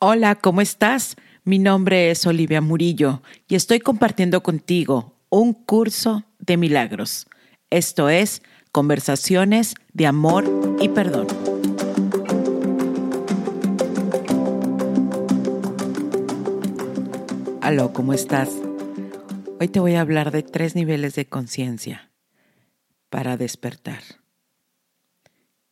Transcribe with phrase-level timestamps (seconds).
[0.00, 1.16] Hola, ¿cómo estás?
[1.42, 7.26] Mi nombre es Olivia Murillo y estoy compartiendo contigo un curso de milagros.
[7.68, 8.40] Esto es
[8.70, 10.44] Conversaciones de Amor
[10.80, 11.26] y Perdón.
[17.60, 18.50] Aló, ¿cómo estás?
[19.58, 22.12] Hoy te voy a hablar de tres niveles de conciencia
[23.10, 24.04] para despertar.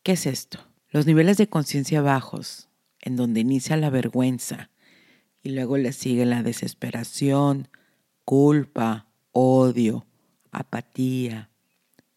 [0.03, 0.59] ¿Qué es esto?
[0.89, 2.66] Los niveles de conciencia bajos
[3.07, 4.69] en donde inicia la vergüenza
[5.41, 7.69] y luego le sigue la desesperación,
[8.25, 10.05] culpa, odio,
[10.51, 11.49] apatía,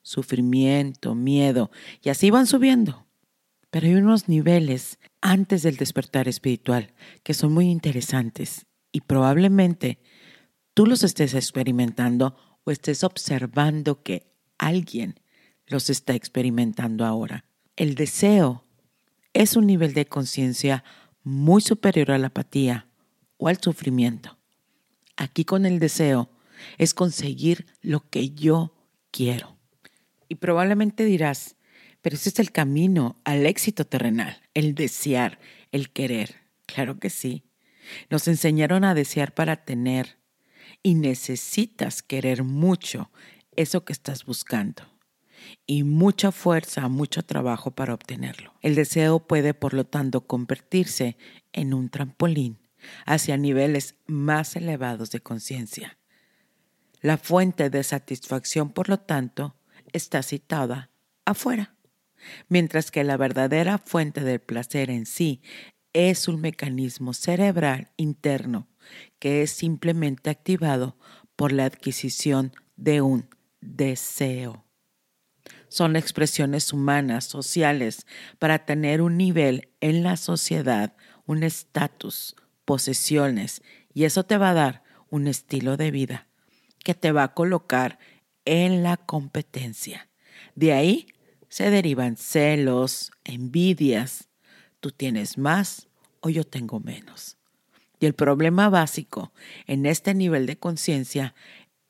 [0.02, 1.70] sufrimiento, miedo,
[2.02, 3.06] y así van subiendo.
[3.70, 10.00] Pero hay unos niveles antes del despertar espiritual que son muy interesantes y probablemente
[10.75, 15.20] tú los estés experimentando o estés observando que alguien
[15.66, 17.45] los está experimentando ahora.
[17.77, 18.64] El deseo
[19.33, 20.84] es un nivel de conciencia
[21.23, 22.87] muy superior a la apatía
[23.37, 24.39] o al sufrimiento.
[25.16, 26.31] Aquí con el deseo
[26.78, 28.75] es conseguir lo que yo
[29.11, 29.56] quiero.
[30.28, 31.56] Y probablemente dirás,
[32.03, 35.39] pero ese es el camino al éxito terrenal, el desear,
[35.72, 36.37] el querer.
[36.67, 37.44] Claro que sí.
[38.09, 40.19] Nos enseñaron a desear para tener
[40.83, 43.11] y necesitas querer mucho
[43.56, 44.89] eso que estás buscando
[45.66, 48.55] y mucha fuerza, mucho trabajo para obtenerlo.
[48.60, 51.16] El deseo puede, por lo tanto, convertirse
[51.52, 52.58] en un trampolín
[53.06, 55.98] hacia niveles más elevados de conciencia.
[57.00, 59.56] La fuente de satisfacción, por lo tanto,
[59.92, 60.91] está citada
[61.24, 61.75] afuera,
[62.48, 65.42] mientras que la verdadera fuente del placer en sí
[65.92, 68.69] es un mecanismo cerebral interno
[69.19, 70.97] que es simplemente activado
[71.36, 73.28] por la adquisición de un
[73.60, 74.64] deseo
[75.70, 78.06] son expresiones humanas, sociales,
[78.38, 80.94] para tener un nivel en la sociedad,
[81.26, 83.62] un estatus, posesiones,
[83.94, 86.26] y eso te va a dar un estilo de vida
[86.84, 87.98] que te va a colocar
[88.44, 90.08] en la competencia.
[90.56, 91.06] De ahí
[91.48, 94.28] se derivan celos, envidias,
[94.80, 95.88] tú tienes más
[96.20, 97.36] o yo tengo menos.
[98.00, 99.32] Y el problema básico
[99.66, 101.34] en este nivel de conciencia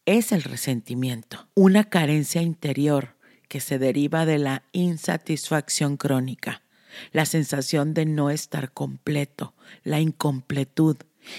[0.04, 3.16] es el resentimiento, una carencia interior
[3.50, 6.62] que se deriva de la insatisfacción crónica,
[7.11, 10.97] la sensación de no estar completo, la incompletud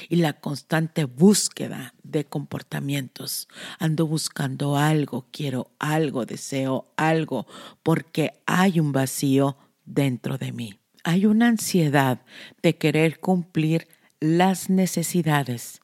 [0.10, 3.48] y la constante búsqueda de comportamientos.
[3.80, 7.48] Ando buscando algo, quiero algo, deseo algo,
[7.82, 9.56] porque hay un vacío
[9.86, 10.82] dentro de mí.
[11.06, 12.26] Hay una ansiedad
[12.62, 13.88] de querer cumplir
[14.20, 15.80] las necesidades,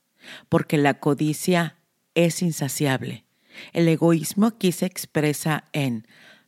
[0.50, 1.78] porque la codicia
[2.16, 3.27] es insaciable
[3.74, 6.08] el egoísmo aquí se expresa en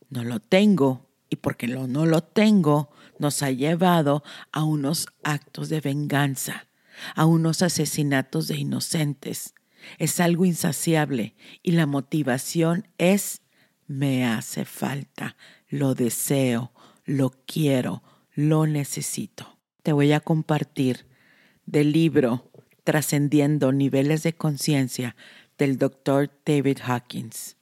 [0.10, 2.90] no lo tengo y porque lo no lo tengo
[3.20, 6.68] nos ha llevado a unos actos de venganza,
[7.16, 9.54] a unos asesinatos de inocentes.
[9.98, 13.42] Es algo insaciable y la motivación es
[13.88, 15.36] me hace falta,
[15.68, 16.72] lo deseo,
[17.06, 18.04] lo quiero,
[18.34, 19.58] lo necesito.
[19.84, 21.08] Te voy a compartir
[21.66, 22.52] del libro
[22.84, 25.16] Trascendiendo Niveles de Conciencia
[25.60, 27.58] del doctor David Hawkins.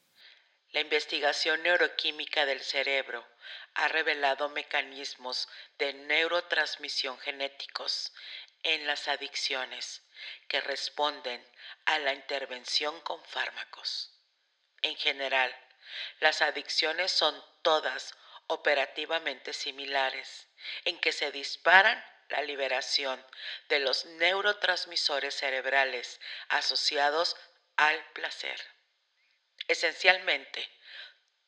[0.70, 3.28] La investigación neuroquímica del cerebro
[3.74, 5.50] ha revelado mecanismos
[5.80, 8.14] de neurotransmisión genéticos
[8.62, 10.04] en las adicciones
[10.48, 11.44] que responden
[11.86, 14.12] a la intervención con fármacos.
[14.84, 15.52] En general,
[16.20, 18.14] las adicciones son todas
[18.46, 20.48] operativamente similares,
[20.86, 23.24] en que se disparan la liberación
[23.70, 26.20] de los neurotransmisores cerebrales
[26.50, 27.36] asociados
[27.78, 28.60] al placer.
[29.68, 30.68] Esencialmente,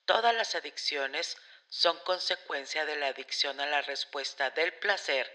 [0.06, 5.30] todas las adicciones son consecuencia de la adicción a la respuesta del placer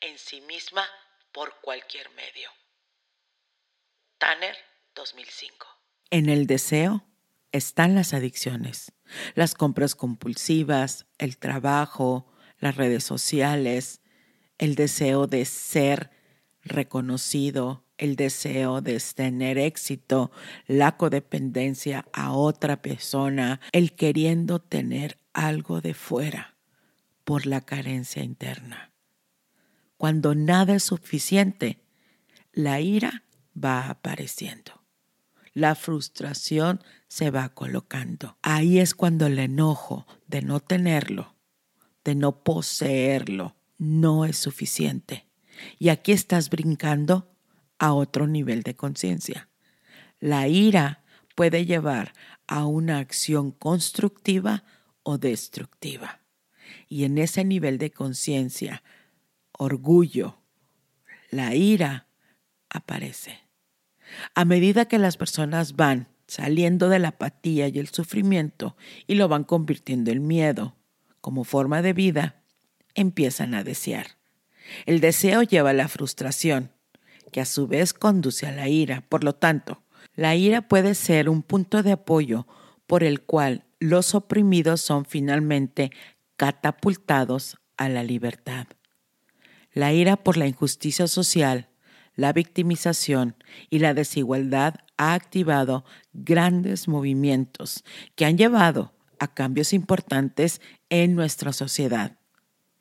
[0.00, 0.86] en sí misma
[1.32, 2.50] por cualquier medio.
[4.18, 4.56] Tanner
[4.94, 5.66] 2005.
[6.10, 7.06] En el deseo
[7.52, 8.92] están las adicciones,
[9.34, 14.00] las compras compulsivas, el trabajo, las redes sociales,
[14.58, 16.10] el deseo de ser
[16.62, 20.30] reconocido, el deseo de tener éxito,
[20.66, 26.56] la codependencia a otra persona, el queriendo tener algo de fuera
[27.24, 28.92] por la carencia interna.
[29.96, 31.80] Cuando nada es suficiente,
[32.52, 34.84] la ira va apareciendo.
[35.52, 38.38] La frustración se va colocando.
[38.42, 41.34] Ahí es cuando el enojo de no tenerlo,
[42.04, 45.26] de no poseerlo, no es suficiente.
[45.78, 47.34] Y aquí estás brincando
[47.78, 49.48] a otro nivel de conciencia.
[50.20, 51.04] La ira
[51.34, 52.12] puede llevar
[52.46, 54.64] a una acción constructiva
[55.02, 56.20] o destructiva.
[56.88, 58.82] Y en ese nivel de conciencia,
[59.52, 60.38] orgullo,
[61.30, 62.08] la ira
[62.70, 63.40] aparece.
[64.34, 68.76] A medida que las personas van saliendo de la apatía y el sufrimiento
[69.06, 70.76] y lo van convirtiendo en miedo
[71.20, 72.42] como forma de vida,
[72.94, 74.18] empiezan a desear.
[74.86, 76.72] El deseo lleva a la frustración,
[77.32, 79.04] que a su vez conduce a la ira.
[79.08, 79.82] Por lo tanto,
[80.14, 82.46] la ira puede ser un punto de apoyo
[82.86, 85.90] por el cual los oprimidos son finalmente
[86.36, 88.66] catapultados a la libertad.
[89.72, 91.68] La ira por la injusticia social,
[92.14, 93.36] la victimización
[93.70, 97.84] y la desigualdad ha activado grandes movimientos
[98.16, 100.60] que han llevado a cambios importantes
[100.90, 102.18] en nuestra sociedad.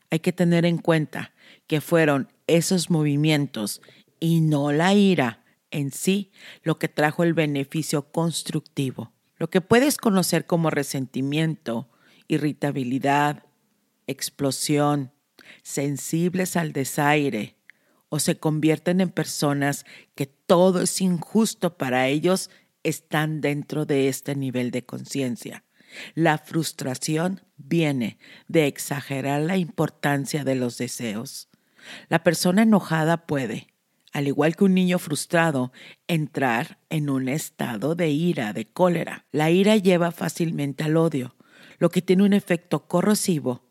[0.09, 1.33] Hay que tener en cuenta
[1.67, 3.81] que fueron esos movimientos
[4.19, 6.31] y no la ira en sí
[6.63, 9.11] lo que trajo el beneficio constructivo.
[9.37, 11.89] Lo que puedes conocer como resentimiento,
[12.27, 13.43] irritabilidad,
[14.07, 15.11] explosión,
[15.61, 17.55] sensibles al desaire,
[18.09, 19.85] o se convierten en personas
[20.15, 22.49] que todo es injusto para ellos,
[22.83, 25.65] están dentro de este nivel de conciencia.
[26.15, 28.17] La frustración viene
[28.47, 31.49] de exagerar la importancia de los deseos.
[32.07, 33.67] La persona enojada puede,
[34.17, 35.71] al igual que un niño frustrado,
[36.07, 39.27] entrar en un estado de ira, de cólera.
[39.31, 41.35] La ira lleva fácilmente al odio,
[41.77, 43.69] lo que tiene un efecto corrosivo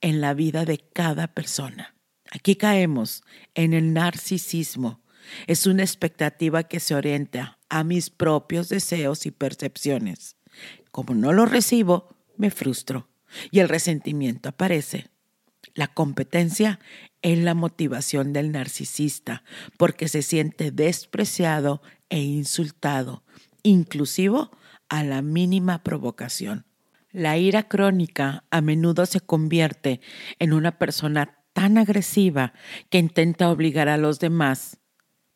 [0.00, 1.94] en la vida de cada persona.
[2.30, 3.22] Aquí caemos
[3.54, 5.02] en el narcisismo.
[5.46, 10.38] Es una expectativa que se orienta a mis propios deseos y percepciones.
[10.90, 13.10] Como no lo recibo, me frustro
[13.50, 15.11] y el resentimiento aparece.
[15.74, 16.80] La competencia
[17.22, 19.42] es la motivación del narcisista
[19.78, 23.24] porque se siente despreciado e insultado,
[23.62, 24.50] inclusivo
[24.88, 26.66] a la mínima provocación.
[27.10, 30.00] La ira crónica a menudo se convierte
[30.38, 32.52] en una persona tan agresiva
[32.90, 34.78] que intenta obligar a los demás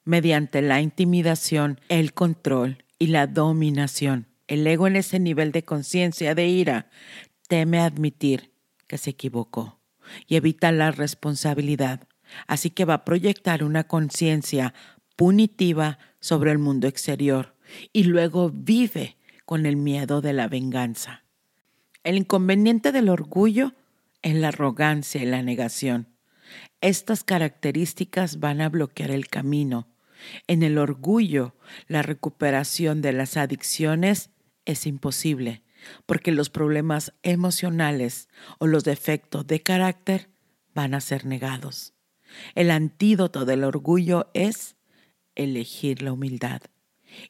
[0.05, 4.29] mediante la intimidación, el control y la dominación.
[4.49, 6.91] El ego en ese nivel de conciencia de ira
[7.49, 8.53] teme admitir
[8.87, 9.77] que se equivocó
[10.27, 12.09] y evita la responsabilidad,
[12.47, 14.75] así que va a proyectar una conciencia
[15.17, 17.55] punitiva sobre el mundo exterior
[17.93, 21.25] y luego vive con el miedo de la venganza.
[22.05, 23.75] El inconveniente del orgullo
[24.23, 26.09] es la arrogancia y la negación.
[26.81, 29.89] Estas características van a bloquear el camino.
[30.47, 31.55] En el orgullo,
[31.89, 34.31] la recuperación de las adicciones
[34.65, 35.63] es imposible
[36.07, 38.29] porque los problemas emocionales
[38.59, 40.29] o los defectos de carácter
[40.75, 41.95] van a ser negados.
[42.55, 44.77] El antídoto del orgullo es
[45.35, 46.63] elegir la humildad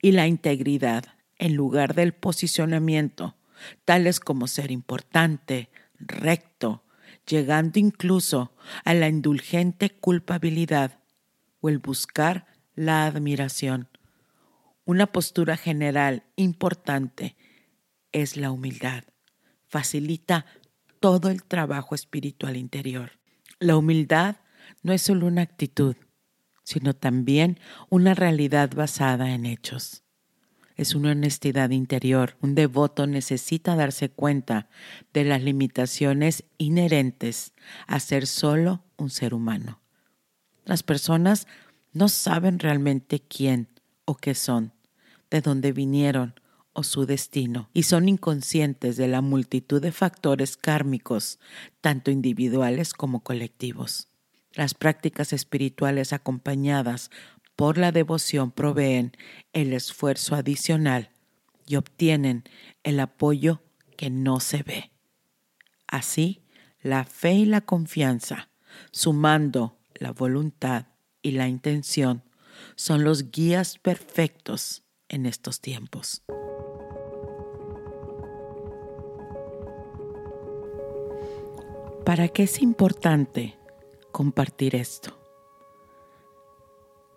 [0.03, 1.05] y la integridad
[1.39, 3.37] en lugar del posicionamiento,
[3.85, 6.85] tales como ser importante, recto,
[7.27, 8.55] llegando incluso
[8.85, 11.01] a la indulgente culpabilidad
[11.61, 13.89] o el buscar la admiración.
[14.85, 17.37] Una postura general importante
[18.23, 19.05] es la humildad.
[19.67, 20.47] Facilita
[21.01, 23.13] todo el trabajo espiritual interior.
[23.59, 24.37] La humildad
[24.83, 25.97] no es solo una actitud,
[26.63, 27.61] sino también
[27.91, 30.03] una realidad basada en hechos.
[30.77, 32.39] Es una honestidad interior.
[32.41, 34.71] Un devoto necesita darse cuenta
[35.13, 37.53] de las limitaciones inherentes
[37.87, 39.83] a ser solo un ser humano.
[40.65, 41.47] Las personas
[41.93, 43.69] no saben realmente quién
[44.07, 44.73] o qué son,
[45.31, 46.35] de dónde vinieron
[46.77, 51.41] o su destino y son inconscientes de la multitud de factores kármicos,
[51.81, 54.09] tanto individuales como colectivos.
[54.53, 57.11] Las prácticas espirituales acompañadas
[57.57, 59.17] por la devoción proveen
[59.55, 61.13] el esfuerzo adicional
[61.67, 62.45] y obtienen
[62.83, 63.63] el apoyo
[63.97, 64.93] que no se ve.
[65.89, 66.43] Así,
[66.83, 68.51] la fe y la confianza,
[68.91, 70.89] sumando la voluntad
[71.23, 72.23] y la intención,
[72.75, 76.23] son los guías perfectos en estos tiempos.
[82.05, 83.59] ¿Para qué es importante
[84.13, 85.19] compartir esto?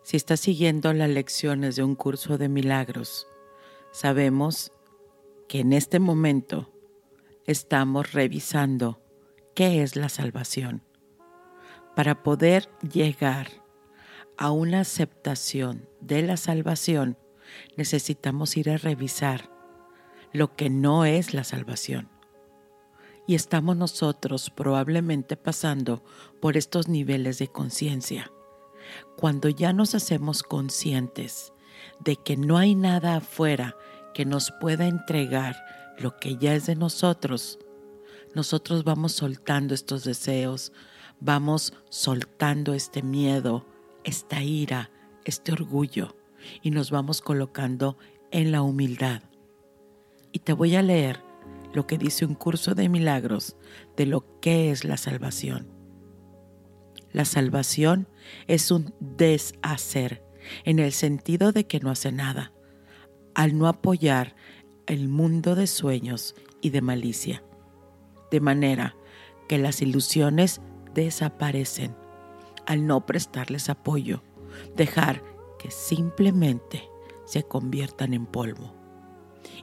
[0.02, 3.28] Si estás siguiendo las lecciones de un curso de milagros,
[3.92, 4.72] sabemos
[5.48, 6.74] que en este momento
[7.46, 9.00] estamos revisando
[9.54, 10.84] qué es la salvación.
[11.96, 13.50] Para poder llegar
[14.38, 17.18] a una aceptación de la salvación,
[17.76, 19.50] necesitamos ir a revisar
[20.32, 22.10] lo que no es la salvación
[23.28, 26.04] y estamos nosotros probablemente pasando
[26.42, 28.32] por estos niveles de conciencia.
[29.18, 31.54] Cuando ya nos hacemos conscientes
[32.00, 33.76] de que no hay nada afuera
[34.16, 35.56] que nos pueda entregar
[36.00, 37.60] lo que ya es de nosotros,
[38.34, 40.72] nosotros vamos soltando estos deseos,
[41.20, 43.64] vamos soltando este miedo
[44.04, 44.90] esta ira,
[45.26, 46.16] este orgullo
[46.62, 47.98] y nos vamos colocando
[48.32, 49.22] en la humildad.
[50.32, 51.22] Y te voy a leer
[51.74, 53.56] lo que dice un curso de milagros
[53.96, 55.68] de lo que es la salvación.
[57.12, 58.08] La salvación
[58.48, 60.24] es un deshacer
[60.64, 62.52] en el sentido de que no hace nada,
[63.34, 64.36] al no apoyar
[64.86, 67.44] el mundo de sueños y de malicia,
[68.32, 68.96] de manera
[69.48, 70.62] que las ilusiones
[70.94, 71.96] desaparecen
[72.66, 74.22] al no prestarles apoyo,
[74.76, 75.24] dejar
[75.60, 76.90] que simplemente
[77.26, 78.74] se conviertan en polvo.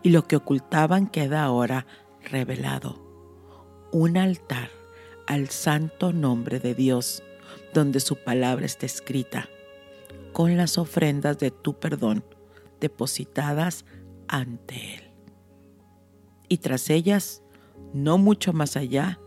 [0.02, 1.86] Y lo que ocultaban queda ahora
[2.22, 3.02] revelado.
[3.90, 4.70] Un altar
[5.26, 7.24] al santo nombre de Dios,
[7.74, 9.48] donde su palabra está escrita,
[10.32, 12.24] con las ofrendas de tu perdón
[12.80, 13.84] depositadas
[14.28, 15.10] ante Él.
[16.48, 17.42] Y tras ellas,
[17.92, 19.18] no mucho más allá,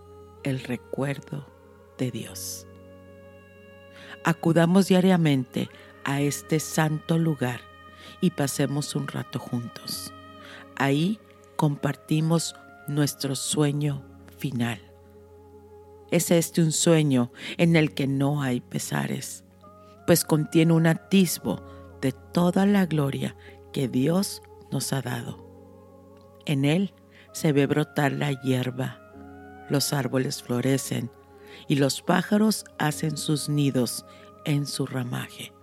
[0.43, 1.45] el recuerdo
[1.97, 2.65] de Dios.
[4.23, 5.69] Acudamos diariamente
[6.09, 7.61] a este santo lugar
[8.19, 10.11] y pasemos un rato juntos.
[10.75, 11.19] Ahí
[11.55, 12.55] compartimos
[12.87, 14.03] nuestro sueño
[14.37, 14.81] final.
[16.09, 19.43] Es este un sueño en el que no hay pesares,
[20.07, 21.61] pues contiene un atisbo
[22.01, 23.35] de toda la gloria
[23.71, 25.45] que Dios nos ha dado.
[26.47, 26.91] En él
[27.33, 28.99] se ve brotar la hierba,
[29.69, 31.11] los árboles florecen
[31.67, 34.07] y los pájaros hacen sus nidos
[34.45, 35.53] en su ramaje.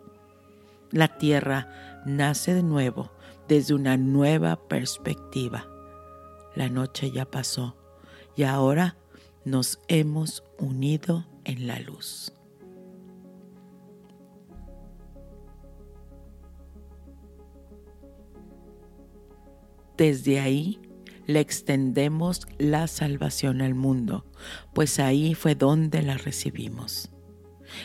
[0.96, 1.68] La tierra
[2.06, 3.10] nace de nuevo
[3.48, 5.66] desde una nueva perspectiva.
[6.54, 7.76] La noche ya pasó
[8.34, 8.96] y ahora
[9.44, 12.32] nos hemos unido en la luz.
[19.98, 20.80] Desde ahí
[21.26, 24.24] le extendemos la salvación al mundo,
[24.72, 27.10] pues ahí fue donde la recibimos.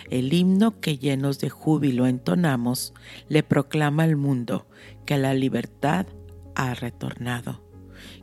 [0.10, 2.94] El himno que llenos de júbilo entonamos
[3.30, 4.68] le proclama al mundo
[5.06, 6.06] que la libertad
[6.56, 7.64] ha retornado,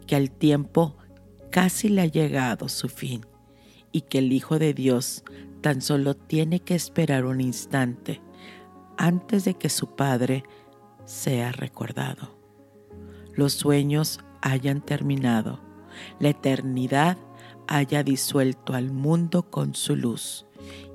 [0.06, 0.96] que al tiempo
[1.50, 3.26] casi le ha llegado su fin
[3.92, 5.24] y que el Hijo de Dios
[5.60, 8.20] tan solo tiene que esperar un instante
[8.96, 10.44] antes de que su Padre
[11.04, 12.36] sea recordado.
[13.34, 15.60] Los sueños hayan terminado,
[16.20, 17.16] la eternidad
[17.66, 20.47] haya disuelto al mundo con su luz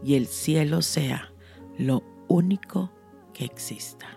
[0.04, 1.34] y el cielo sea
[1.78, 2.92] lo único
[3.34, 4.08] que exista.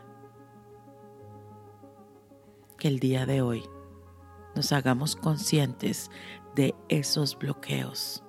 [2.79, 3.63] Que el día de hoy
[4.55, 6.11] nos hagamos conscientes
[6.55, 8.23] de esos bloqueos,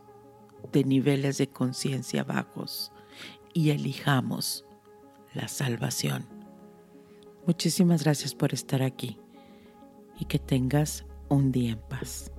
[0.71, 2.91] de niveles de conciencia bajos
[3.53, 4.65] y elijamos
[5.33, 6.27] la salvación.
[7.45, 9.17] Muchísimas gracias por estar aquí
[10.19, 12.31] y que tengas un día en paz.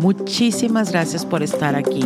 [0.00, 2.02] Muchísimas gracias por estar aquí